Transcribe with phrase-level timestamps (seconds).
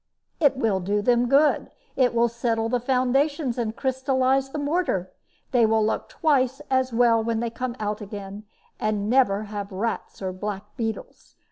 [0.39, 1.69] "It will do them good.
[1.95, 5.11] It will settle the foundations and crystallize the mortar.
[5.51, 8.45] They will look twice as well when they come out again,
[8.79, 11.35] and never have rats or black beetles.